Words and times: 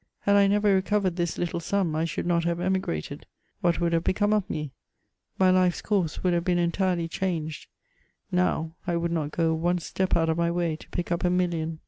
Had 0.21 0.35
I 0.35 0.47
never 0.47 0.73
recovered 0.73 1.15
this 1.15 1.37
little 1.37 1.59
simi, 1.59 1.93
I 1.95 2.05
should 2.05 2.25
not 2.25 2.43
have 2.45 2.59
emigrated: 2.59 3.27
what 3.59 3.79
would 3.79 3.93
have 3.93 4.03
hecome 4.05 4.33
of 4.33 4.49
me? 4.49 4.71
My 5.37 5.51
life's 5.51 5.83
course 5.83 6.23
would 6.23 6.33
have 6.33 6.45
heen 6.45 6.57
entirely 6.57 7.07
changed; 7.07 7.67
now, 8.31 8.73
I 8.87 8.95
woidd 8.95 9.11
not 9.11 9.29
go 9.29 9.53
one 9.53 9.77
step 9.77 10.15
out 10.15 10.27
of 10.27 10.37
my 10.39 10.49
way 10.49 10.75
to 10.75 10.89
pick 10.89 11.11
up 11.11 11.23
a 11.23 11.29
million. 11.29 11.77